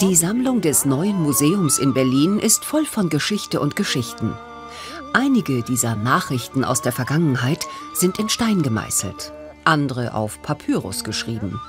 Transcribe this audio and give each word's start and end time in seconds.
Die 0.00 0.14
Sammlung 0.14 0.60
des 0.60 0.84
neuen 0.84 1.22
Museums 1.22 1.78
in 1.78 1.94
Berlin 1.94 2.38
ist 2.38 2.64
voll 2.64 2.84
von 2.84 3.08
Geschichte 3.08 3.60
und 3.60 3.76
Geschichten. 3.76 4.32
Einige 5.12 5.62
dieser 5.62 5.94
Nachrichten 5.94 6.64
aus 6.64 6.82
der 6.82 6.92
Vergangenheit 6.92 7.66
sind 7.94 8.18
in 8.18 8.28
Stein 8.28 8.62
gemeißelt, 8.62 9.32
andere 9.64 10.14
auf 10.14 10.42
Papyrus 10.42 11.04
geschrieben. 11.04 11.60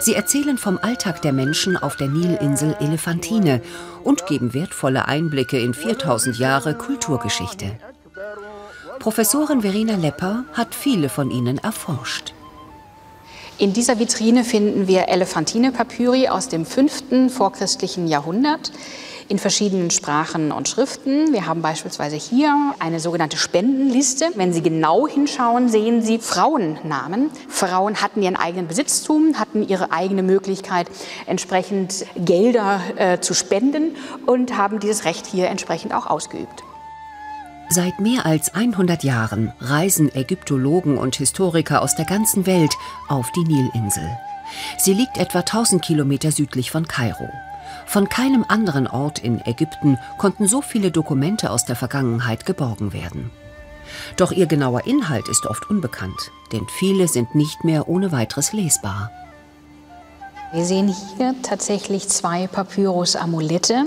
Sie 0.00 0.14
erzählen 0.14 0.58
vom 0.58 0.78
Alltag 0.78 1.22
der 1.22 1.32
Menschen 1.32 1.76
auf 1.76 1.96
der 1.96 2.08
Nilinsel 2.08 2.76
Elefantine 2.80 3.62
und 4.04 4.26
geben 4.26 4.54
wertvolle 4.54 5.06
Einblicke 5.06 5.58
in 5.58 5.74
4000 5.74 6.38
Jahre 6.38 6.74
Kulturgeschichte. 6.74 7.78
Professorin 8.98 9.62
Verena 9.62 9.96
Lepper 9.96 10.44
hat 10.52 10.74
viele 10.74 11.08
von 11.08 11.30
ihnen 11.30 11.58
erforscht. 11.58 12.34
In 13.60 13.72
dieser 13.72 13.98
Vitrine 13.98 14.44
finden 14.44 14.86
wir 14.86 15.08
Elefantine-Papyri 15.08 16.28
aus 16.28 16.48
dem 16.48 16.64
5. 16.64 17.28
vorchristlichen 17.28 18.06
Jahrhundert 18.06 18.70
in 19.26 19.40
verschiedenen 19.40 19.90
Sprachen 19.90 20.52
und 20.52 20.68
Schriften. 20.68 21.32
Wir 21.32 21.46
haben 21.46 21.60
beispielsweise 21.60 22.14
hier 22.14 22.54
eine 22.78 23.00
sogenannte 23.00 23.36
Spendenliste. 23.36 24.26
Wenn 24.36 24.52
Sie 24.52 24.62
genau 24.62 25.08
hinschauen, 25.08 25.68
sehen 25.68 26.02
Sie 26.02 26.20
Frauennamen. 26.20 27.30
Frauen 27.48 28.00
hatten 28.00 28.22
ihren 28.22 28.36
eigenen 28.36 28.68
Besitztum, 28.68 29.40
hatten 29.40 29.66
ihre 29.66 29.90
eigene 29.90 30.22
Möglichkeit, 30.22 30.86
entsprechend 31.26 32.06
Gelder 32.14 32.80
äh, 32.94 33.18
zu 33.18 33.34
spenden 33.34 33.96
und 34.24 34.56
haben 34.56 34.78
dieses 34.78 35.04
Recht 35.04 35.26
hier 35.26 35.48
entsprechend 35.48 35.92
auch 35.94 36.06
ausgeübt. 36.06 36.62
Seit 37.70 38.00
mehr 38.00 38.24
als 38.24 38.54
100 38.54 39.04
Jahren 39.04 39.52
reisen 39.60 40.14
Ägyptologen 40.14 40.96
und 40.96 41.16
Historiker 41.16 41.82
aus 41.82 41.94
der 41.96 42.06
ganzen 42.06 42.46
Welt 42.46 42.74
auf 43.08 43.30
die 43.32 43.44
Nilinsel. 43.44 44.08
Sie 44.78 44.94
liegt 44.94 45.18
etwa 45.18 45.40
1000 45.40 45.82
Kilometer 45.82 46.32
südlich 46.32 46.70
von 46.70 46.88
Kairo. 46.88 47.28
Von 47.84 48.08
keinem 48.08 48.46
anderen 48.48 48.86
Ort 48.86 49.18
in 49.18 49.44
Ägypten 49.44 49.98
konnten 50.16 50.48
so 50.48 50.62
viele 50.62 50.90
Dokumente 50.90 51.50
aus 51.50 51.66
der 51.66 51.76
Vergangenheit 51.76 52.46
geborgen 52.46 52.94
werden. 52.94 53.30
Doch 54.16 54.32
ihr 54.32 54.46
genauer 54.46 54.86
Inhalt 54.86 55.28
ist 55.28 55.46
oft 55.46 55.68
unbekannt, 55.68 56.30
denn 56.52 56.66
viele 56.78 57.06
sind 57.06 57.34
nicht 57.34 57.64
mehr 57.64 57.86
ohne 57.86 58.12
weiteres 58.12 58.54
lesbar. 58.54 59.10
Wir 60.50 60.64
sehen 60.64 60.88
hier 60.88 61.34
tatsächlich 61.42 62.08
zwei 62.08 62.46
Papyrus-Amulette. 62.46 63.84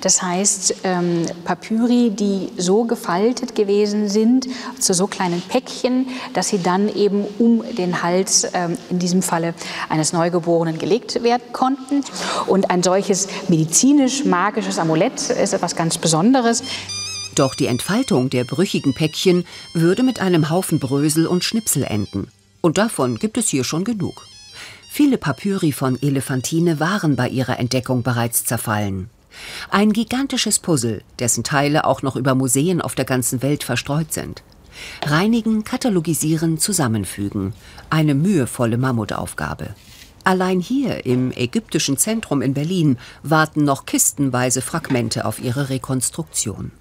Das 0.00 0.20
heißt, 0.20 0.74
ähm, 0.82 1.24
Papyri, 1.44 2.10
die 2.10 2.48
so 2.56 2.82
gefaltet 2.82 3.54
gewesen 3.54 4.08
sind 4.08 4.48
zu 4.80 4.92
so 4.92 5.06
kleinen 5.06 5.40
Päckchen, 5.40 6.08
dass 6.34 6.48
sie 6.48 6.60
dann 6.60 6.88
eben 6.88 7.24
um 7.38 7.62
den 7.76 8.02
Hals, 8.02 8.44
ähm, 8.54 8.76
in 8.90 8.98
diesem 8.98 9.22
Falle 9.22 9.54
eines 9.88 10.12
Neugeborenen, 10.12 10.78
gelegt 10.78 11.22
werden 11.22 11.52
konnten. 11.52 12.02
Und 12.48 12.72
ein 12.72 12.82
solches 12.82 13.28
medizinisch-magisches 13.46 14.80
Amulett 14.80 15.30
ist 15.30 15.52
etwas 15.52 15.76
ganz 15.76 15.96
Besonderes. 15.96 16.64
Doch 17.36 17.54
die 17.54 17.66
Entfaltung 17.66 18.30
der 18.30 18.42
brüchigen 18.42 18.94
Päckchen 18.94 19.44
würde 19.74 20.02
mit 20.02 20.20
einem 20.20 20.50
Haufen 20.50 20.80
Brösel 20.80 21.28
und 21.28 21.44
Schnipsel 21.44 21.84
enden. 21.84 22.32
Und 22.62 22.78
davon 22.78 23.20
gibt 23.20 23.38
es 23.38 23.48
hier 23.48 23.62
schon 23.62 23.84
genug. 23.84 24.26
Viele 24.92 25.18
Papyri 25.18 25.70
von 25.70 26.02
Elefantine 26.02 26.80
waren 26.80 27.14
bei 27.14 27.28
ihrer 27.28 27.60
Entdeckung 27.60 28.02
bereits 28.02 28.44
zerfallen. 28.44 29.08
Ein 29.70 29.92
gigantisches 29.92 30.58
Puzzle, 30.58 31.02
dessen 31.20 31.44
Teile 31.44 31.84
auch 31.84 32.02
noch 32.02 32.16
über 32.16 32.34
Museen 32.34 32.80
auf 32.80 32.96
der 32.96 33.04
ganzen 33.04 33.40
Welt 33.40 33.62
verstreut 33.62 34.12
sind. 34.12 34.42
Reinigen, 35.02 35.62
katalogisieren, 35.62 36.58
zusammenfügen. 36.58 37.52
Eine 37.88 38.16
mühevolle 38.16 38.78
Mammutaufgabe. 38.78 39.76
Allein 40.24 40.58
hier 40.58 41.06
im 41.06 41.30
ägyptischen 41.36 41.96
Zentrum 41.96 42.42
in 42.42 42.52
Berlin 42.52 42.98
warten 43.22 43.62
noch 43.62 43.86
kistenweise 43.86 44.60
Fragmente 44.60 45.24
auf 45.24 45.38
ihre 45.40 45.68
Rekonstruktion. 45.68 46.72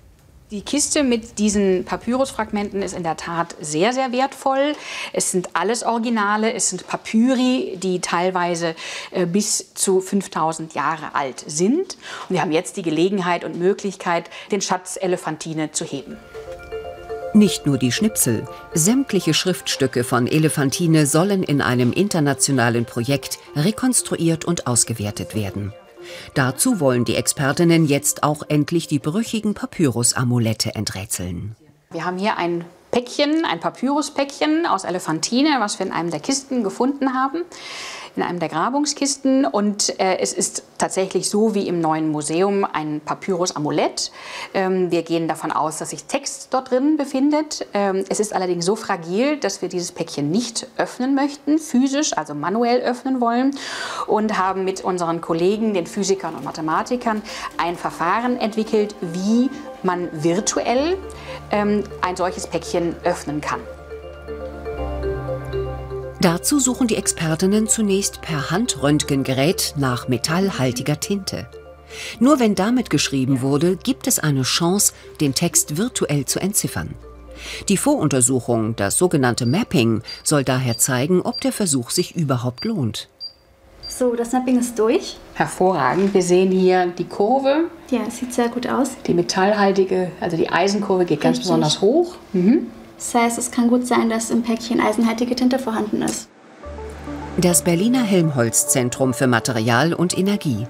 Die 0.52 0.62
Kiste 0.62 1.04
mit 1.04 1.38
diesen 1.38 1.86
Papyrusfragmenten 1.86 2.82
ist 2.82 2.96
in 2.96 3.04
der 3.04 3.18
Tat 3.18 3.56
sehr, 3.62 3.94
sehr 3.94 4.12
wertvoll. 4.12 4.74
Es 5.14 5.30
sind 5.30 5.50
alles 5.54 5.84
Originale, 5.84 6.52
es 6.54 6.70
sind 6.70 6.88
Papyri, 6.88 7.78
die 7.78 8.00
teilweise 8.02 8.74
äh, 9.12 9.28
bis 9.28 9.76
zu 9.76 10.02
5000 10.02 10.74
Jahre 10.74 11.14
alt 11.14 11.44
sind. 11.46 11.98
Und 12.28 12.34
wir 12.34 12.42
haben 12.42 12.52
jetzt 12.52 12.78
die 12.78 12.82
Gelegenheit 12.82 13.44
und 13.44 13.60
Möglichkeit, 13.60 14.32
den 14.52 14.62
Schatz 14.62 14.98
Elefantine 15.00 15.72
zu 15.72 15.86
heben. 15.86 16.18
Nicht 17.36 17.68
nur 17.68 17.78
die 17.78 17.92
Schnipsel, 17.92 18.48
sämtliche 18.74 19.36
Schriftstücke 19.36 20.04
von 20.04 20.26
Elefantine 20.26 21.06
sollen 21.06 21.44
in 21.44 21.62
einem 21.62 21.94
internationalen 21.94 22.86
Projekt 22.86 23.38
rekonstruiert 23.56 24.46
und 24.46 24.66
ausgewertet 24.66 25.36
werden. 25.36 25.74
Dazu 26.34 26.80
wollen 26.80 27.06
die 27.06 27.16
Expertinnen 27.16 27.86
jetzt 27.86 28.24
auch 28.24 28.44
endlich 28.48 28.88
die 28.88 29.00
brüchigen 29.00 29.54
Papyrus-Amulette 29.54 30.76
enträtseln. 30.76 31.56
Wir 31.92 32.06
haben 32.06 32.18
hier 32.18 32.38
ein 32.38 32.66
Päckchen, 32.92 33.46
ein 33.46 33.60
Papyruspäckchen 33.60 34.66
aus 34.66 34.84
Elefantine, 34.84 35.58
was 35.60 35.80
wir 35.80 35.86
in 35.86 35.92
einem 35.92 36.12
der 36.12 36.20
Kisten 36.20 36.64
gefunden 36.64 37.14
haben 37.14 37.44
in 38.16 38.24
einem 38.24 38.40
der 38.40 38.50
Grabungskisten 38.50 39.46
und 39.46 39.98
äh, 40.00 40.18
es 40.20 40.34
ist 40.34 40.64
tatsächlich 40.78 41.30
so 41.30 41.56
wie 41.56 41.68
im 41.68 41.80
neuen 41.80 42.12
Museum 42.12 42.66
ein 42.66 43.02
Papyrus-Amulett. 43.04 44.12
Ähm, 44.54 44.92
wir 44.92 45.04
gehen 45.04 45.28
davon 45.28 45.52
aus, 45.52 45.78
dass 45.78 45.92
sich 45.92 46.04
Text 46.04 46.50
dort 46.52 46.72
drin 46.72 46.98
befindet. 46.98 47.66
Ähm, 47.74 48.04
es 48.10 48.20
ist 48.20 48.34
allerdings 48.34 48.66
so 48.66 48.76
fragil, 48.76 49.38
dass 49.38 49.62
wir 49.62 49.70
dieses 49.70 49.92
Päckchen 49.92 50.32
nicht 50.32 50.68
öffnen 50.78 51.16
möchten, 51.16 51.60
physisch, 51.60 52.18
also 52.18 52.34
manuell 52.34 52.82
öffnen 52.82 53.22
wollen 53.22 53.56
und 54.08 54.38
haben 54.38 54.66
mit 54.66 54.84
unseren 54.84 55.22
Kollegen, 55.22 55.74
den 55.74 55.88
Physikern 55.88 56.36
und 56.36 56.44
Mathematikern, 56.44 57.22
ein 57.58 57.78
Verfahren 57.78 58.38
entwickelt, 58.38 58.96
wie 59.02 59.50
man 59.84 60.10
virtuell 60.24 60.98
ähm, 61.52 61.84
ein 62.02 62.16
solches 62.16 62.48
Päckchen 62.48 62.96
öffnen 63.04 63.42
kann. 63.42 63.60
Dazu 66.22 66.60
suchen 66.60 66.88
die 66.88 66.98
Expertinnen 66.98 67.68
zunächst 67.68 68.22
per 68.22 68.52
Handröntgengerät 68.52 69.74
nach 69.78 70.10
metallhaltiger 70.10 71.00
Tinte. 71.00 71.48
Nur 72.20 72.40
wenn 72.40 72.56
damit 72.56 72.90
geschrieben 72.90 73.42
wurde, 73.42 73.78
gibt 73.78 74.06
es 74.06 74.20
eine 74.20 74.44
Chance, 74.44 74.94
den 75.22 75.34
Text 75.34 75.78
virtuell 75.78 76.26
zu 76.26 76.40
entziffern. 76.40 76.94
Die 77.70 77.78
Voruntersuchung, 77.78 78.76
das 78.76 78.98
sogenannte 78.98 79.46
Mapping, 79.46 80.02
soll 80.24 80.44
daher 80.44 80.78
zeigen, 80.78 81.22
ob 81.22 81.40
der 81.42 81.54
Versuch 81.54 81.90
sich 81.90 82.16
überhaupt 82.16 82.66
lohnt. 82.66 83.08
So, 83.90 84.16
das 84.16 84.32
Mapping 84.32 84.60
ist 84.60 84.78
durch. 84.78 85.18
Hervorragend. 85.34 86.14
Wir 86.14 86.22
sehen 86.22 86.52
hier 86.52 86.86
die 86.88 87.06
Kurve. 87.06 87.66
Ja, 87.90 88.02
es 88.08 88.18
sieht 88.18 88.34
sehr 88.34 88.48
gut 88.48 88.68
aus. 88.68 88.92
Die 89.08 89.16
metallhaltige, 89.16 90.12
also 90.22 90.38
die 90.38 90.50
Eisenkurve 90.50 91.04
geht 91.04 91.18
Richtig. 91.18 91.24
ganz 91.24 91.40
besonders 91.40 91.82
hoch. 91.82 92.16
Mhm. 92.32 92.68
Das 92.98 93.16
heißt, 93.16 93.38
es 93.40 93.50
kann 93.52 93.68
gut 93.68 93.88
sein, 93.88 94.10
dass 94.10 94.30
im 94.30 94.44
Päckchen 94.44 94.80
eisenhaltige 94.80 95.36
Tinte 95.36 95.58
vorhanden 95.58 96.04
ist. 96.04 96.30
Das 97.38 97.64
Berliner 97.64 98.04
Helmholtz-Zentrum 98.04 99.14
für 99.14 99.28
Material 99.28 99.94
und 99.94 100.18
Energie. 100.18 100.68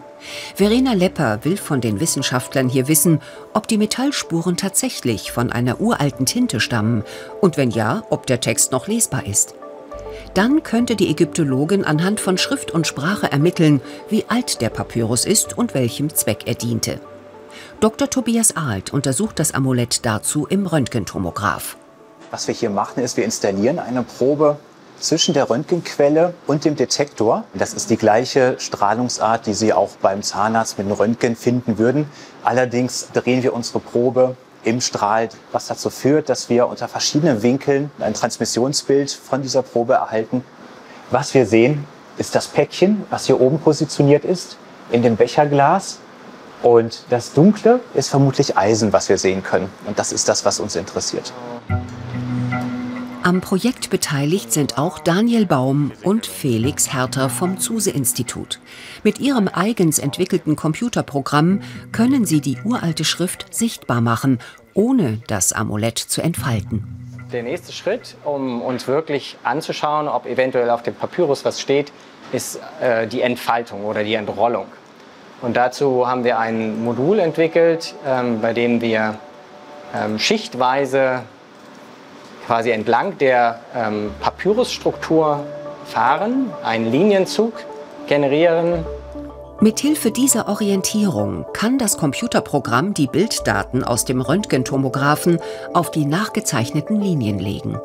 Verena 0.55 0.93
Lepper 0.93 1.39
will 1.43 1.57
von 1.57 1.81
den 1.81 1.99
Wissenschaftlern 1.99 2.69
hier 2.69 2.87
wissen, 2.87 3.19
ob 3.53 3.67
die 3.67 3.77
Metallspuren 3.77 4.55
tatsächlich 4.55 5.31
von 5.31 5.51
einer 5.51 5.81
uralten 5.81 6.25
Tinte 6.25 6.59
stammen 6.59 7.03
und 7.41 7.57
wenn 7.57 7.71
ja, 7.71 8.03
ob 8.09 8.27
der 8.27 8.39
Text 8.39 8.71
noch 8.71 8.87
lesbar 8.87 9.25
ist. 9.25 9.55
Dann 10.33 10.63
könnte 10.63 10.95
die 10.95 11.09
Ägyptologin 11.09 11.83
anhand 11.83 12.19
von 12.19 12.37
Schrift 12.37 12.71
und 12.71 12.85
Sprache 12.85 13.31
ermitteln, 13.31 13.81
wie 14.09 14.25
alt 14.27 14.61
der 14.61 14.69
Papyrus 14.69 15.25
ist 15.25 15.57
und 15.57 15.73
welchem 15.73 16.13
Zweck 16.13 16.43
er 16.45 16.55
diente. 16.55 16.99
Dr. 17.79 18.09
Tobias 18.09 18.55
Ahlt 18.55 18.93
untersucht 18.93 19.39
das 19.39 19.53
Amulett 19.53 20.05
dazu 20.05 20.45
im 20.45 20.65
Röntgentomograph. 20.65 21.77
Was 22.31 22.47
wir 22.47 22.53
hier 22.53 22.69
machen, 22.69 23.03
ist, 23.03 23.17
wir 23.17 23.25
installieren 23.25 23.79
eine 23.79 24.03
Probe 24.03 24.57
zwischen 24.99 25.33
der 25.33 25.49
Röntgenquelle 25.49 26.33
und 26.45 26.65
dem 26.65 26.75
Detektor. 26.75 27.45
Das 27.53 27.73
ist 27.73 27.89
die 27.89 27.97
gleiche 27.97 28.55
Strahlungsart, 28.59 29.47
die 29.47 29.53
Sie 29.53 29.73
auch 29.73 29.91
beim 30.01 30.21
Zahnarzt 30.21 30.77
mit 30.77 30.87
dem 30.87 30.93
Röntgen 30.93 31.35
finden 31.35 31.77
würden. 31.77 32.05
Allerdings 32.43 33.07
drehen 33.13 33.41
wir 33.41 33.53
unsere 33.53 33.79
Probe 33.79 34.35
im 34.69 34.81
Strahl, 34.81 35.29
was 35.51 35.67
dazu 35.67 35.89
führt, 35.89 36.29
dass 36.29 36.49
wir 36.49 36.67
unter 36.67 36.87
verschiedenen 36.87 37.41
Winkeln 37.41 37.91
ein 37.99 38.13
Transmissionsbild 38.13 39.11
von 39.11 39.41
dieser 39.41 39.63
Probe 39.63 39.93
erhalten. 39.93 40.43
Was 41.11 41.33
wir 41.33 41.45
sehen, 41.45 41.85
ist 42.17 42.35
das 42.35 42.47
Päckchen, 42.47 43.03
was 43.09 43.25
hier 43.25 43.41
oben 43.41 43.59
positioniert 43.59 44.25
ist, 44.25 44.57
in 44.91 45.01
dem 45.01 45.15
Becherglas. 45.15 45.99
Und 46.61 47.03
das 47.09 47.33
Dunkle 47.33 47.79
ist 47.93 48.09
vermutlich 48.09 48.57
Eisen, 48.57 48.91
was 48.93 49.09
wir 49.09 49.17
sehen 49.17 49.43
können. 49.43 49.69
Und 49.85 49.97
das 49.97 50.11
ist 50.11 50.27
das, 50.27 50.45
was 50.45 50.59
uns 50.59 50.75
interessiert. 50.75 51.33
Am 53.21 53.41
Projekt 53.41 53.89
beteiligt 53.89 54.51
sind 54.53 54.77
auch 54.77 54.97
Daniel 54.97 55.45
Baum 55.45 55.91
und 56.03 56.25
Felix 56.25 56.93
Herter 56.93 57.29
vom 57.29 57.59
Zuse-Institut. 57.59 58.59
Mit 59.03 59.19
ihrem 59.19 59.49
eigens 59.49 59.99
entwickelten 59.99 60.55
Computerprogramm 60.55 61.59
können 61.91 62.25
sie 62.25 62.39
die 62.39 62.57
uralte 62.63 63.03
Schrift 63.03 63.53
sichtbar 63.53 63.99
machen, 63.99 64.39
ohne 64.79 65.19
das 65.27 65.51
Amulett 65.51 65.97
zu 65.97 66.21
entfalten. 66.21 66.83
Der 67.33 67.43
nächste 67.43 67.73
Schritt, 67.73 68.15
um 68.23 68.61
uns 68.61 68.87
wirklich 68.87 69.37
anzuschauen, 69.43 70.07
ob 70.07 70.25
eventuell 70.25 70.69
auf 70.69 70.83
dem 70.83 70.95
Papyrus 70.95 71.43
was 71.43 71.59
steht, 71.59 71.91
ist 72.31 72.59
äh, 72.81 73.05
die 73.05 73.21
Entfaltung 73.21 73.83
oder 73.83 74.05
die 74.05 74.13
Entrollung. 74.13 74.67
Und 75.41 75.57
dazu 75.57 76.07
haben 76.07 76.23
wir 76.23 76.39
ein 76.39 76.81
Modul 76.83 77.19
entwickelt, 77.19 77.93
ähm, 78.07 78.39
bei 78.39 78.53
dem 78.53 78.79
wir 78.79 79.15
ähm, 79.93 80.17
schichtweise 80.17 81.23
quasi 82.47 82.71
entlang 82.71 83.17
der 83.17 83.59
ähm, 83.75 84.11
Papyrusstruktur 84.21 85.45
fahren, 85.85 86.51
einen 86.63 86.89
Linienzug 86.89 87.53
generieren. 88.07 88.85
Mithilfe 89.61 90.09
dieser 90.11 90.47
Orientierung 90.47 91.45
kann 91.51 91.77
das 91.77 91.97
Computerprogramm 91.97 92.93
die 92.93 93.07
Bilddaten 93.07 93.83
aus 93.83 94.05
dem 94.05 94.21
Röntgentomographen 94.21 95.37
auf 95.73 95.91
die 95.91 96.05
nachgezeichneten 96.05 97.01
Linien 97.01 97.39
legen. 97.39 97.77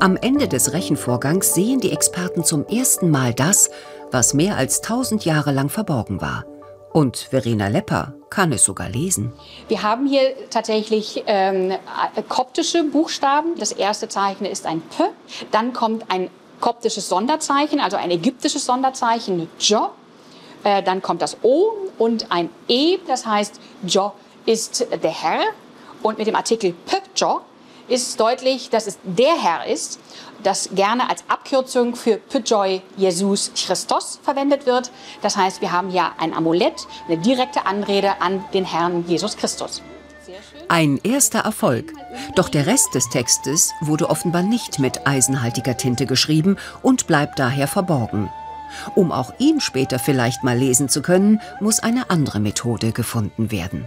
Am 0.00 0.16
Ende 0.16 0.48
des 0.48 0.72
Rechenvorgangs 0.72 1.52
sehen 1.52 1.80
die 1.80 1.92
Experten 1.92 2.42
zum 2.42 2.66
ersten 2.66 3.10
Mal 3.10 3.34
das, 3.34 3.70
was 4.12 4.32
mehr 4.32 4.56
als 4.56 4.80
tausend 4.80 5.26
Jahre 5.26 5.52
lang 5.52 5.68
verborgen 5.68 6.22
war. 6.22 6.46
Und 6.94 7.18
Verena 7.18 7.68
Lepper 7.68 8.14
kann 8.30 8.50
es 8.52 8.64
sogar 8.64 8.88
lesen. 8.88 9.34
Wir 9.68 9.82
haben 9.82 10.06
hier 10.06 10.32
tatsächlich 10.48 11.22
ähm, 11.26 11.74
koptische 12.30 12.82
Buchstaben. 12.82 13.56
Das 13.58 13.72
erste 13.72 14.08
Zeichen 14.08 14.46
ist 14.46 14.64
ein 14.64 14.80
P. 14.80 15.04
Dann 15.50 15.74
kommt 15.74 16.10
ein 16.10 16.30
koptisches 16.60 17.10
Sonderzeichen, 17.10 17.80
also 17.80 17.98
ein 17.98 18.10
ägyptisches 18.10 18.64
Sonderzeichen, 18.64 19.50
Jo. 19.58 19.90
Äh, 20.64 20.82
dann 20.82 21.02
kommt 21.02 21.22
das 21.22 21.36
O 21.42 21.72
und 21.98 22.30
ein 22.32 22.50
E. 22.68 22.98
Das 23.06 23.26
heißt, 23.26 23.60
Jo 23.86 24.12
ist 24.46 24.86
der 24.90 25.10
Herr. 25.10 25.42
Und 26.02 26.18
mit 26.18 26.26
dem 26.26 26.36
Artikel 26.36 26.72
P, 26.72 26.96
Jo 27.16 27.40
ist 27.88 28.18
deutlich, 28.18 28.70
dass 28.70 28.86
es 28.86 28.98
der 29.02 29.36
Herr 29.40 29.66
ist, 29.66 30.00
das 30.42 30.70
gerne 30.74 31.08
als 31.08 31.24
Abkürzung 31.28 31.96
für 31.96 32.16
Pjoy 32.16 32.82
Jesus 32.96 33.52
Christos 33.54 34.18
verwendet 34.22 34.66
wird. 34.66 34.90
Das 35.22 35.36
heißt, 35.36 35.60
wir 35.60 35.72
haben 35.72 35.90
ja 35.90 36.12
ein 36.18 36.34
Amulett, 36.34 36.86
eine 37.08 37.18
direkte 37.18 37.66
Anrede 37.66 38.20
an 38.20 38.44
den 38.52 38.64
Herrn 38.64 39.04
Jesus 39.06 39.36
Christus. 39.36 39.82
Ein 40.68 40.98
erster 41.02 41.40
Erfolg. 41.40 41.92
Doch 42.34 42.48
der 42.48 42.66
Rest 42.66 42.94
des 42.94 43.08
Textes 43.10 43.72
wurde 43.80 44.08
offenbar 44.08 44.42
nicht 44.42 44.78
mit 44.78 45.06
eisenhaltiger 45.06 45.76
Tinte 45.76 46.06
geschrieben 46.06 46.56
und 46.82 47.06
bleibt 47.06 47.38
daher 47.38 47.68
verborgen. 47.68 48.30
Um 48.94 49.12
auch 49.12 49.32
ihn 49.38 49.60
später 49.60 49.98
vielleicht 49.98 50.42
mal 50.42 50.56
lesen 50.56 50.88
zu 50.88 51.02
können, 51.02 51.40
muss 51.60 51.80
eine 51.80 52.10
andere 52.10 52.40
Methode 52.40 52.92
gefunden 52.92 53.50
werden. 53.50 53.86